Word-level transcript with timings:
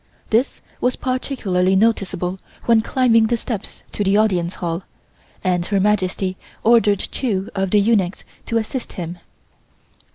This 0.31 0.61
was 0.79 0.95
particularly 0.95 1.75
noticeable 1.75 2.39
when 2.63 2.81
climbing 2.81 3.27
the 3.27 3.37
steps 3.37 3.83
to 3.91 4.03
the 4.03 4.17
Audience 4.17 4.55
Hall, 4.55 4.81
and 5.43 5.63
Her 5.67 5.79
Majesty 5.79 6.37
ordered 6.63 6.97
two 7.01 7.51
of 7.53 7.69
the 7.69 7.79
eunuchs 7.79 8.23
to 8.47 8.57
assist 8.57 8.93
him. 8.93 9.19